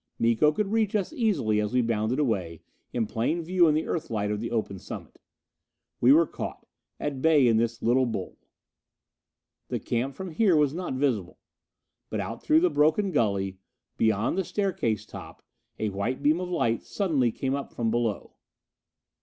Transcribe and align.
Miko 0.17 0.51
could 0.51 0.71
reach 0.71 0.95
us 0.95 1.11
so 1.11 1.15
easily 1.15 1.61
as 1.61 1.73
we 1.73 1.81
bounded 1.83 2.17
away, 2.17 2.63
in 2.91 3.05
plain 3.05 3.43
view 3.43 3.67
in 3.67 3.75
the 3.75 3.85
Earthlight 3.85 4.31
of 4.31 4.39
the 4.39 4.49
open 4.49 4.79
summit! 4.79 5.19
We 5.99 6.11
were 6.11 6.25
caught, 6.25 6.65
at 6.99 7.21
bay 7.21 7.47
in 7.47 7.57
this 7.57 7.83
little 7.83 8.07
bowl. 8.07 8.39
The 9.67 9.79
camp 9.79 10.15
from 10.15 10.31
here 10.31 10.55
was 10.55 10.73
not 10.73 10.95
visible. 10.95 11.37
But 12.09 12.19
out 12.19 12.41
through 12.41 12.61
the 12.61 12.71
broken 12.71 13.11
gully, 13.11 13.59
beyond 13.97 14.39
the 14.39 14.43
staircase 14.43 15.05
top, 15.05 15.45
a 15.77 15.89
white 15.89 16.23
beam 16.23 16.39
of 16.41 16.49
light 16.49 16.81
suddenly 16.81 17.31
came 17.31 17.53
up 17.53 17.71
from 17.71 17.91
below. 17.91 18.33